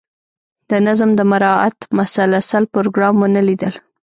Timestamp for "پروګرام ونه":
2.73-3.41